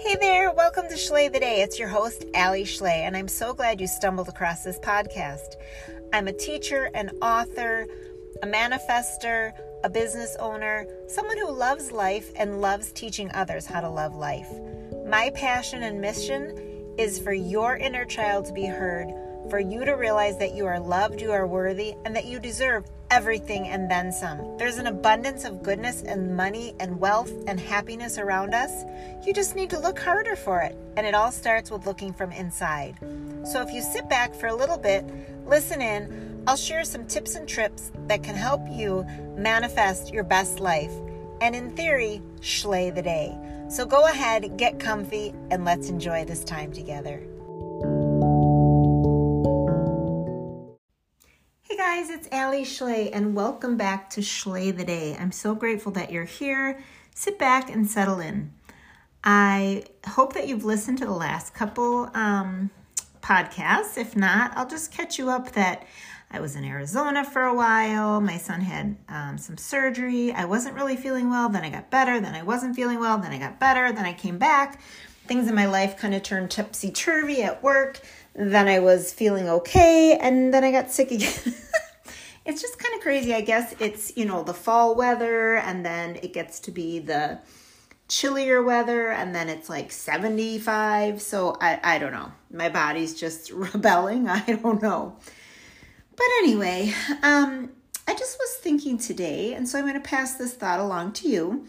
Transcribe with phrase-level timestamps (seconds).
[0.00, 1.60] Hey there, welcome to Schley the Day.
[1.60, 5.56] It's your host, Alli Schley, and I'm so glad you stumbled across this podcast.
[6.14, 7.86] I'm a teacher, an author,
[8.42, 9.52] a manifester,
[9.84, 14.48] a business owner, someone who loves life and loves teaching others how to love life.
[15.06, 19.12] My passion and mission is for your inner child to be heard,
[19.50, 22.86] for you to realize that you are loved, you are worthy, and that you deserve
[23.10, 24.56] everything and then some.
[24.56, 28.84] There's an abundance of goodness and money and wealth and happiness around us.
[29.26, 30.76] You just need to look harder for it.
[30.96, 32.96] And it all starts with looking from inside.
[33.44, 35.04] So if you sit back for a little bit,
[35.46, 39.04] listen in, I'll share some tips and trips that can help you
[39.36, 40.92] manifest your best life.
[41.40, 43.36] And in theory, schley the day.
[43.68, 47.22] So go ahead, get comfy, and let's enjoy this time together.
[52.00, 55.14] Guys, it's Alli Schley, and welcome back to Schley the Day.
[55.20, 56.82] I'm so grateful that you're here.
[57.14, 58.54] Sit back and settle in.
[59.22, 62.70] I hope that you've listened to the last couple um,
[63.20, 63.98] podcasts.
[63.98, 65.86] If not, I'll just catch you up that
[66.30, 68.18] I was in Arizona for a while.
[68.22, 70.32] My son had um, some surgery.
[70.32, 71.50] I wasn't really feeling well.
[71.50, 72.18] Then I got better.
[72.18, 73.18] Then I wasn't feeling well.
[73.18, 73.92] Then I got better.
[73.92, 74.80] Then I came back.
[75.26, 78.00] Things in my life kind of turned topsy turvy at work.
[78.34, 80.16] Then I was feeling okay.
[80.18, 81.54] And then I got sick again.
[82.50, 83.32] it's just kind of crazy.
[83.32, 87.38] I guess it's, you know, the fall weather and then it gets to be the
[88.08, 91.22] chillier weather and then it's like 75.
[91.22, 92.32] So I, I don't know.
[92.50, 94.28] My body's just rebelling.
[94.28, 95.16] I don't know.
[96.16, 97.70] But anyway, um,
[98.06, 101.28] I just was thinking today, and so I'm going to pass this thought along to
[101.28, 101.66] you.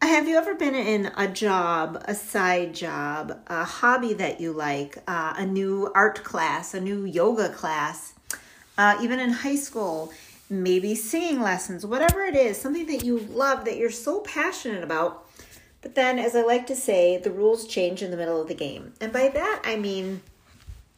[0.00, 4.98] Have you ever been in a job, a side job, a hobby that you like,
[5.08, 8.13] uh, a new art class, a new yoga class?
[8.76, 10.12] Uh, even in high school,
[10.50, 15.26] maybe singing lessons, whatever it is, something that you love, that you're so passionate about.
[15.80, 18.54] But then, as I like to say, the rules change in the middle of the
[18.54, 18.94] game.
[19.00, 20.22] And by that, I mean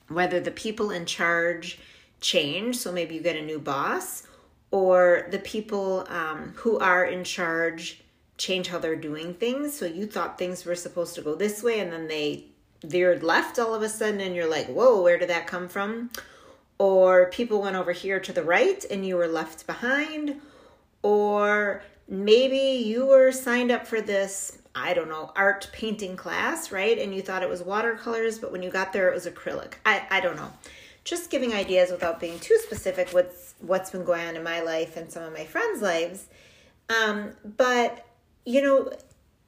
[0.09, 1.79] whether the people in charge
[2.21, 4.23] change, so maybe you get a new boss,
[4.71, 8.03] or the people um, who are in charge
[8.39, 9.77] change how they're doing things.
[9.77, 12.45] So you thought things were supposed to go this way, and then they
[12.85, 16.11] veered left all of a sudden, and you're like, whoa, where did that come from?
[16.79, 20.41] Or people went over here to the right and you were left behind,
[21.03, 26.99] or maybe you were signed up for this, I don't know, art painting class, right?
[26.99, 29.75] And you thought it was watercolors, but when you got there, it was acrylic.
[29.85, 30.53] I, I don't know.
[31.05, 34.97] Just giving ideas without being too specific what's what's been going on in my life
[34.97, 36.27] and some of my friends' lives.
[36.91, 38.05] Um, but
[38.45, 38.89] you know,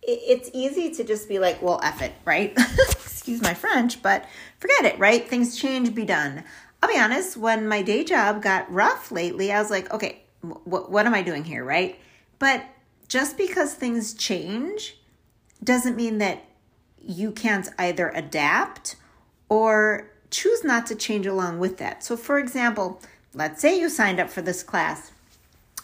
[0.02, 2.52] it, it's easy to just be like, well, F it, right?
[2.90, 4.24] Excuse my French, but
[4.58, 5.28] forget it, right?
[5.28, 6.44] Things change, be done.
[6.82, 10.90] I'll be honest, when my day job got rough lately, I was like, okay, what,
[10.90, 11.98] what am I doing here, right?
[12.38, 12.64] But
[13.08, 14.96] just because things change
[15.62, 16.44] doesn't mean that
[17.02, 18.96] you can't either adapt
[19.48, 22.04] or choose not to change along with that.
[22.04, 23.00] So, for example,
[23.34, 25.10] let's say you signed up for this class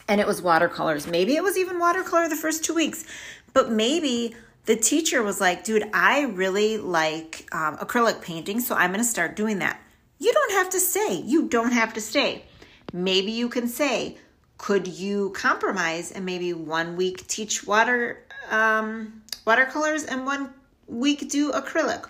[0.06, 1.06] and it was watercolors.
[1.06, 3.04] Maybe it was even watercolor the first two weeks,
[3.52, 8.90] but maybe the teacher was like, dude, I really like um, acrylic painting, so I'm
[8.90, 9.80] going to start doing that.
[10.18, 11.22] You don't have to stay.
[11.24, 12.44] You don't have to stay.
[12.92, 14.18] Maybe you can say,
[14.58, 20.50] could you compromise and maybe one week teach water um, watercolors and one
[20.86, 22.08] week do acrylic?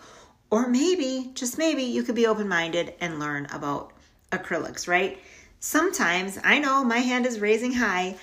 [0.51, 3.93] Or maybe, just maybe, you could be open minded and learn about
[4.31, 5.19] acrylics, right?
[5.59, 8.17] Sometimes, I know my hand is raising high.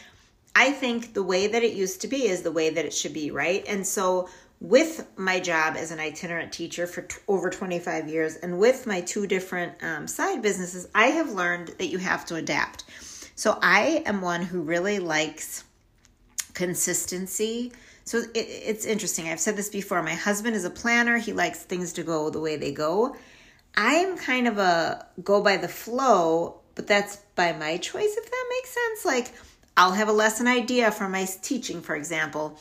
[0.55, 3.13] I think the way that it used to be is the way that it should
[3.13, 3.65] be, right?
[3.67, 4.29] And so
[4.61, 9.01] with my job as an itinerant teacher for t- over 25 years and with my
[9.01, 12.85] two different um, side businesses, I have learned that you have to adapt.
[13.35, 15.63] So I am one who really likes
[16.53, 17.73] consistency.
[18.03, 19.27] So it, it's interesting.
[19.29, 20.03] I've said this before.
[20.03, 23.15] My husband is a planner, he likes things to go the way they go.
[23.75, 28.45] I'm kind of a go by the flow, but that's by my choice, if that
[28.49, 29.05] makes sense.
[29.05, 29.33] Like,
[29.75, 32.59] I'll have a lesson idea for my teaching, for example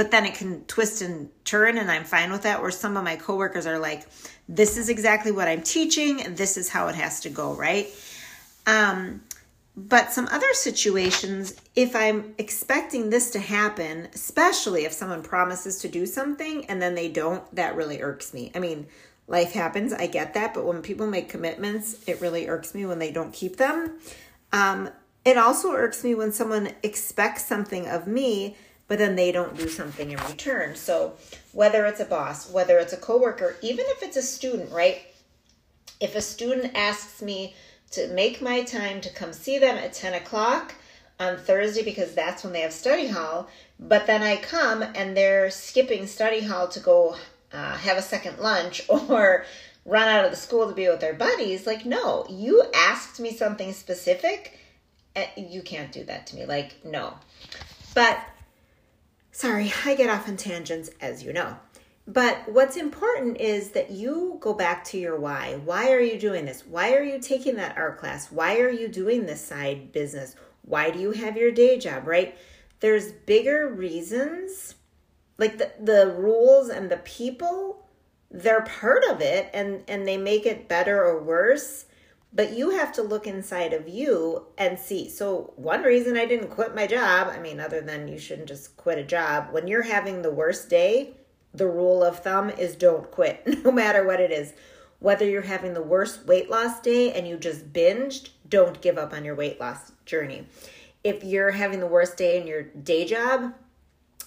[0.00, 2.62] but then it can twist and turn and i'm fine with that.
[2.62, 4.06] Where some of my coworkers are like
[4.48, 7.86] this is exactly what i'm teaching this is how it has to go right?
[8.66, 9.20] Um,
[9.76, 15.88] but some other situations if i'm expecting this to happen especially if someone promises to
[15.88, 18.50] do something and then they don't that really irks me.
[18.54, 18.86] I mean
[19.28, 23.00] life happens i get that but when people make commitments it really irks me when
[23.00, 23.98] they don't keep them.
[24.50, 24.88] Um,
[25.26, 28.56] it also irks me when someone expects something of me
[28.90, 30.74] but then they don't do something in return.
[30.74, 31.12] So
[31.52, 35.02] whether it's a boss, whether it's a coworker, even if it's a student, right?
[36.00, 37.54] If a student asks me
[37.92, 40.74] to make my time to come see them at 10 o'clock
[41.20, 43.48] on Thursday because that's when they have study hall,
[43.78, 47.14] but then I come and they're skipping study hall to go
[47.52, 49.44] uh, have a second lunch or
[49.84, 51.64] run out of the school to be with their buddies.
[51.64, 54.58] Like, no, you asked me something specific.
[55.14, 56.44] And you can't do that to me.
[56.44, 57.14] Like, no.
[57.94, 58.20] But
[59.32, 61.56] sorry, I get off on tangents, as you know.
[62.06, 65.60] But what's important is that you go back to your why.
[65.64, 66.66] Why are you doing this?
[66.66, 68.32] Why are you taking that art class?
[68.32, 70.34] Why are you doing this side business?
[70.62, 72.36] Why do you have your day job, right?
[72.80, 74.74] There's bigger reasons.
[75.38, 77.86] Like the, the rules and the people,
[78.30, 81.84] they're part of it and, and they make it better or worse.
[82.32, 85.08] But you have to look inside of you and see.
[85.08, 88.76] So, one reason I didn't quit my job, I mean, other than you shouldn't just
[88.76, 91.14] quit a job, when you're having the worst day,
[91.52, 94.52] the rule of thumb is don't quit, no matter what it is.
[95.00, 99.12] Whether you're having the worst weight loss day and you just binged, don't give up
[99.12, 100.46] on your weight loss journey.
[101.02, 103.54] If you're having the worst day in your day job,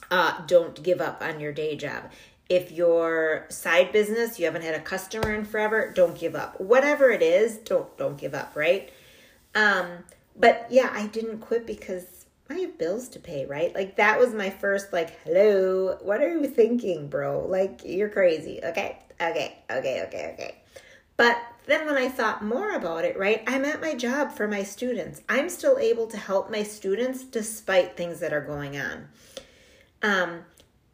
[0.10, 2.12] uh, don't give up on your day job.
[2.50, 6.60] If your side business, you haven't had a customer in forever, don't give up.
[6.60, 8.92] Whatever it is, don't don't give up, right?
[9.56, 10.04] Um,
[10.36, 13.74] but yeah, I didn't quit because I have bills to pay, right?
[13.74, 17.46] Like that was my first like, hello, what are you thinking, bro?
[17.46, 18.60] Like you're crazy.
[18.64, 19.00] Okay.
[19.20, 19.60] Okay.
[19.72, 20.04] Okay.
[20.04, 20.32] Okay.
[20.34, 20.56] Okay.
[21.16, 23.44] But then when I thought more about it, right?
[23.48, 25.22] I'm at my job for my students.
[25.30, 29.08] I'm still able to help my students despite things that are going on.
[30.02, 30.42] Um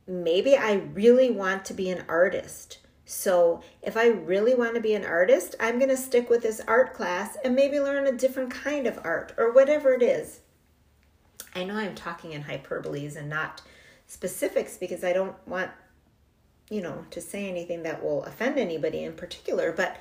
[0.09, 2.79] maybe I really want to be an artist.
[3.05, 6.61] So, if I really want to be an artist, I'm going to stick with this
[6.67, 10.41] art class and maybe learn a different kind of art or whatever it is.
[11.55, 13.61] I know I'm talking in hyperboles and not
[14.05, 15.71] specifics because I don't want,
[16.69, 19.97] you know, to say anything that will offend anybody in particular, but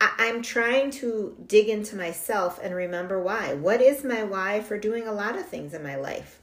[0.00, 3.54] I, am trying to dig into myself and remember why.
[3.54, 6.39] What is my why for doing a lot of things in my life?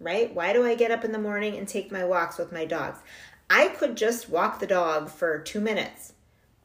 [0.00, 0.32] Right?
[0.32, 2.98] Why do I get up in the morning and take my walks with my dogs?
[3.50, 6.12] I could just walk the dog for two minutes.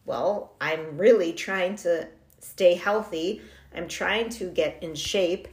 [0.06, 2.08] Well, I'm really trying to
[2.40, 3.42] stay healthy.
[3.76, 5.48] I'm trying to get in shape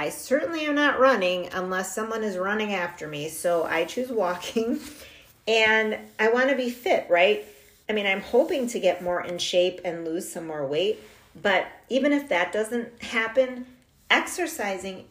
[0.00, 3.28] I certainly am not running unless someone is running after me.
[3.28, 4.80] So I choose walking
[5.46, 7.44] and I want to be fit, right?
[7.86, 11.00] I mean, I'm hoping to get more in shape and lose some more weight.
[11.42, 13.66] But even if that doesn't happen,
[14.08, 15.04] exercising,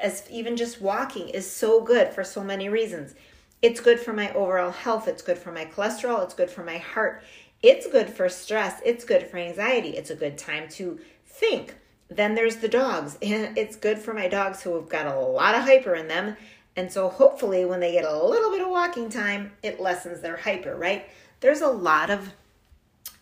[0.00, 3.14] as even just walking, is so good for so many reasons.
[3.62, 5.06] It's good for my overall health.
[5.06, 6.24] It's good for my cholesterol.
[6.24, 7.22] It's good for my heart.
[7.62, 8.80] It's good for stress.
[8.84, 9.90] It's good for anxiety.
[9.90, 11.74] It's a good time to think.
[12.08, 13.18] Then there's the dogs.
[13.22, 16.36] It's good for my dogs who have got a lot of hyper in them.
[16.76, 20.36] And so hopefully when they get a little bit of walking time, it lessens their
[20.36, 21.08] hyper, right?
[21.40, 22.32] There's a lot of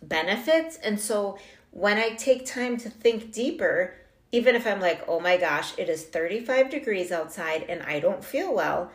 [0.02, 0.76] benefits.
[0.76, 1.38] And so
[1.70, 3.94] when I take time to think deeper,
[4.30, 8.24] even if I'm like, oh my gosh, it is 35 degrees outside and I don't
[8.24, 8.90] feel well,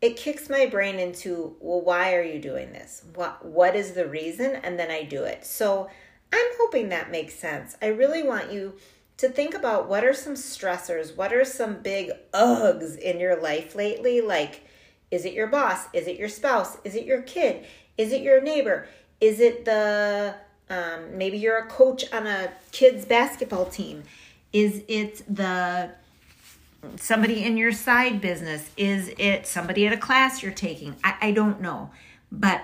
[0.00, 3.02] it kicks my brain into, well, why are you doing this?
[3.14, 4.54] What what is the reason?
[4.54, 5.44] And then I do it.
[5.44, 5.90] So
[6.32, 7.76] I'm hoping that makes sense.
[7.82, 8.74] I really want you
[9.16, 13.74] to think about what are some stressors, what are some big ughs in your life
[13.74, 14.20] lately?
[14.20, 14.62] Like,
[15.10, 15.86] is it your boss?
[15.92, 16.78] Is it your spouse?
[16.84, 17.66] Is it your kid?
[17.96, 18.86] Is it your neighbor?
[19.20, 20.36] Is it the,
[20.70, 24.04] um, maybe you're a coach on a kid's basketball team?
[24.52, 25.90] Is it the,
[26.96, 28.70] somebody in your side business?
[28.76, 30.96] Is it somebody at a class you're taking?
[31.04, 31.90] I, I don't know.
[32.32, 32.62] But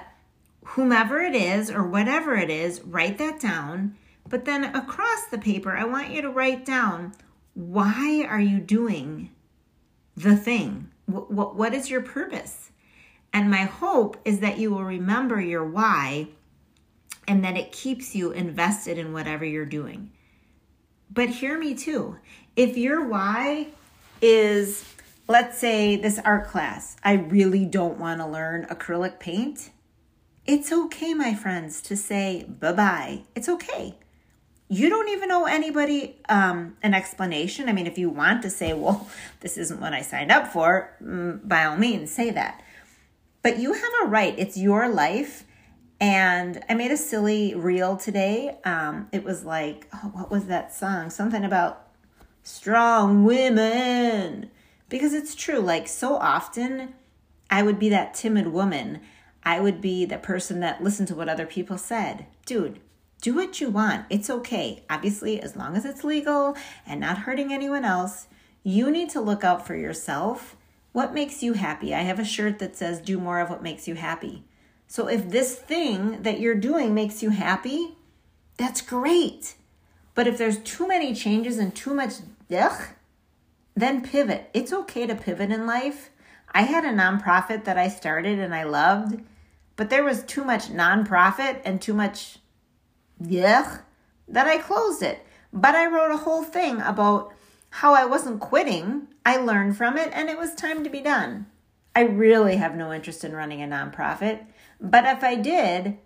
[0.64, 3.96] whomever it is or whatever it is, write that down
[4.28, 7.12] but then across the paper, I want you to write down
[7.54, 9.30] why are you doing
[10.16, 10.90] the thing?
[11.06, 12.70] What, what, what is your purpose?
[13.32, 16.28] And my hope is that you will remember your why
[17.28, 20.10] and that it keeps you invested in whatever you're doing.
[21.14, 22.18] But hear me too.
[22.56, 23.68] If your why
[24.20, 24.84] is,
[25.28, 29.70] let's say, this art class, I really don't want to learn acrylic paint,
[30.46, 33.22] it's okay, my friends, to say bye bye.
[33.34, 33.96] It's okay
[34.68, 37.68] you don't even owe anybody um, an explanation.
[37.68, 39.08] I mean, if you want to say, well,
[39.40, 42.62] this isn't what I signed up for, mm, by all means, say that.
[43.42, 45.44] But you have a right, it's your life.
[46.04, 48.58] And I made a silly reel today.
[48.62, 51.08] Um, it was like, oh, what was that song?
[51.08, 51.86] Something about
[52.42, 54.50] strong women.
[54.90, 56.92] Because it's true, like, so often
[57.48, 59.00] I would be that timid woman.
[59.44, 62.26] I would be the person that listened to what other people said.
[62.44, 62.80] Dude,
[63.22, 64.04] do what you want.
[64.10, 64.84] It's okay.
[64.90, 66.54] Obviously, as long as it's legal
[66.86, 68.26] and not hurting anyone else,
[68.62, 70.54] you need to look out for yourself.
[70.92, 71.94] What makes you happy?
[71.94, 74.44] I have a shirt that says, Do more of what makes you happy.
[74.94, 77.96] So if this thing that you're doing makes you happy,
[78.56, 79.56] that's great.
[80.14, 82.12] But if there's too many changes and too much
[82.56, 82.80] ugh,
[83.74, 84.48] then pivot.
[84.54, 86.10] It's okay to pivot in life.
[86.52, 89.20] I had a nonprofit that I started and I loved
[89.74, 92.38] But there was too much nonprofit and too much
[93.20, 93.82] yuck
[94.28, 95.26] that I closed it.
[95.52, 97.32] But I wrote a whole thing about
[97.70, 99.08] how I wasn't quitting.
[99.26, 101.46] I learned from it and it was time to be done.
[101.96, 104.46] I really have no interest in running a nonprofit.
[104.80, 105.98] But if I did,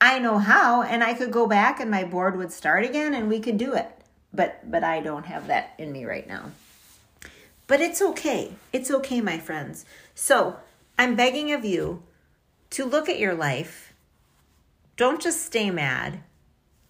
[0.00, 3.28] I know how and I could go back and my board would start again and
[3.28, 3.90] we could do it.
[4.32, 6.50] But but I don't have that in me right now.
[7.66, 8.52] But it's okay.
[8.72, 9.84] It's okay, my friends.
[10.14, 10.56] So,
[10.98, 12.02] I'm begging of you
[12.70, 13.92] to look at your life.
[14.96, 16.20] Don't just stay mad.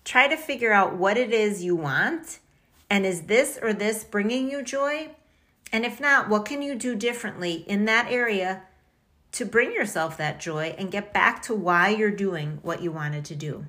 [0.05, 2.39] Try to figure out what it is you want
[2.91, 5.11] and is this or this bringing you joy?
[5.73, 8.63] And if not, what can you do differently in that area
[9.33, 13.25] to bring yourself that joy and get back to why you're doing what you wanted
[13.27, 13.67] to do?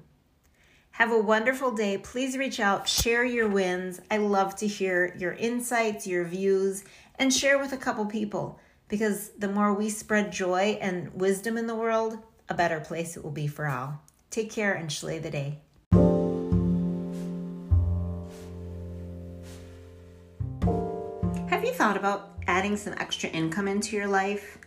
[0.92, 1.98] Have a wonderful day.
[1.98, 4.02] Please reach out, share your wins.
[4.12, 6.84] I love to hear your insights, your views,
[7.18, 11.68] and share with a couple people because the more we spread joy and wisdom in
[11.68, 12.18] the world,
[12.50, 14.02] a better place it will be for all.
[14.30, 15.60] Take care and slay the day.
[21.50, 24.58] Have you thought about adding some extra income into your life?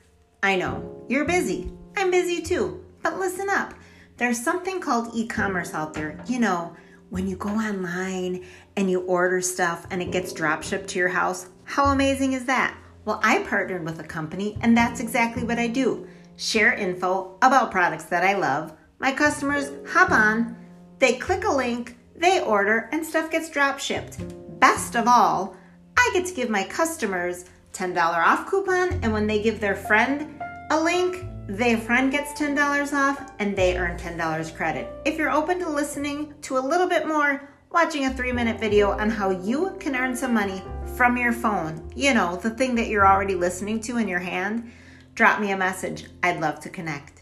[0.45, 1.71] I know, you're busy.
[1.97, 2.85] I'm busy too.
[3.03, 3.75] But listen up.
[4.17, 6.19] There's something called e commerce out there.
[6.27, 6.75] You know,
[7.11, 8.45] when you go online
[8.77, 12.45] and you order stuff and it gets drop shipped to your house, how amazing is
[12.47, 12.77] that?
[13.05, 17.71] Well, I partnered with a company and that's exactly what I do share info about
[17.71, 18.73] products that I love.
[18.99, 20.57] My customers hop on,
[20.99, 24.19] they click a link, they order, and stuff gets drop shipped.
[24.59, 25.55] Best of all,
[25.97, 30.41] I get to give my customers $10 off coupon, and when they give their friend
[30.71, 34.89] a link, their friend gets $10 off and they earn $10 credit.
[35.05, 38.93] If you're open to listening to a little bit more, watching a three minute video
[38.93, 40.63] on how you can earn some money
[40.97, 44.71] from your phone, you know, the thing that you're already listening to in your hand,
[45.15, 46.07] drop me a message.
[46.23, 47.22] I'd love to connect.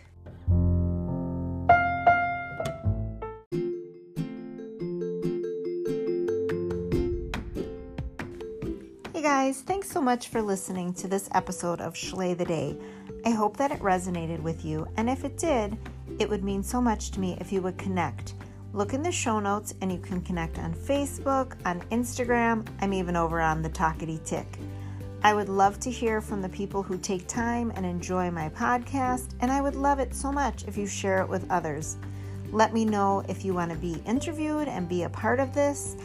[9.51, 12.77] Guys, thanks so much for listening to this episode of Schley the Day.
[13.27, 15.77] I hope that it resonated with you, and if it did,
[16.21, 18.35] it would mean so much to me if you would connect.
[18.73, 22.65] Look in the show notes and you can connect on Facebook, on Instagram.
[22.81, 24.47] I'm even over on the Talkity Tick.
[25.25, 29.31] I would love to hear from the people who take time and enjoy my podcast,
[29.41, 31.97] and I would love it so much if you share it with others.
[32.53, 35.97] Let me know if you want to be interviewed and be a part of this.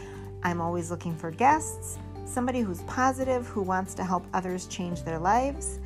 [0.42, 5.18] I'm always looking for guests somebody who's positive, who wants to help others change their
[5.18, 5.78] lives.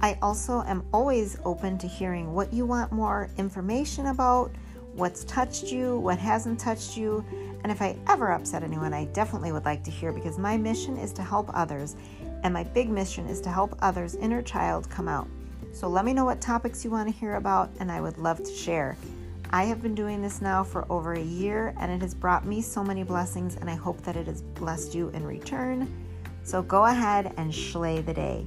[0.00, 4.50] I also am always open to hearing what you want more information about,
[4.94, 7.24] what's touched you, what hasn't touched you,
[7.62, 10.98] and if I ever upset anyone, I definitely would like to hear because my mission
[10.98, 11.96] is to help others,
[12.42, 15.28] and my big mission is to help others' inner child come out.
[15.72, 18.42] So let me know what topics you want to hear about, and I would love
[18.42, 18.96] to share.
[19.54, 22.60] I have been doing this now for over a year and it has brought me
[22.60, 25.88] so many blessings, and I hope that it has blessed you in return.
[26.42, 28.44] So go ahead and slay the day.